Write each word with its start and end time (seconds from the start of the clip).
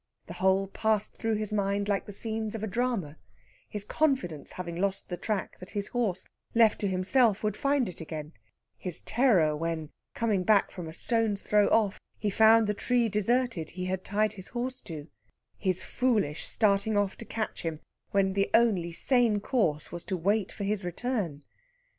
The 0.25 0.33
whole 0.33 0.65
passed 0.65 1.13
through 1.15 1.35
his 1.35 1.53
mind 1.53 1.87
like 1.87 2.07
the 2.07 2.11
scenes 2.11 2.55
of 2.55 2.63
a 2.63 2.67
drama 2.67 3.19
his 3.69 3.83
confidence, 3.83 4.53
having 4.53 4.75
lost 4.75 5.09
the 5.09 5.15
track, 5.15 5.59
that 5.59 5.69
his 5.77 5.89
horse, 5.89 6.25
left 6.55 6.79
to 6.79 6.87
himself, 6.87 7.43
would 7.43 7.55
find 7.55 7.87
it 7.87 8.01
again; 8.01 8.33
his 8.79 9.01
terror 9.01 9.55
when, 9.55 9.91
coming 10.15 10.41
back 10.43 10.71
from 10.71 10.87
a 10.87 10.93
stone's 10.95 11.39
throw 11.43 11.67
off, 11.67 11.99
he 12.17 12.31
found 12.31 12.65
the 12.65 12.73
tree 12.73 13.09
deserted 13.09 13.69
he 13.69 13.85
had 13.85 14.03
tied 14.03 14.33
his 14.33 14.47
horse 14.47 14.81
to; 14.81 15.07
his 15.59 15.83
foolish 15.83 16.47
starting 16.47 16.97
off 16.97 17.15
to 17.17 17.25
catch 17.25 17.61
him, 17.61 17.79
when 18.09 18.33
the 18.33 18.49
only 18.55 18.91
sane 18.91 19.39
course 19.39 19.91
was 19.91 20.03
to 20.05 20.17
wait 20.17 20.51
for 20.51 20.63
his 20.63 20.83
return. 20.83 21.43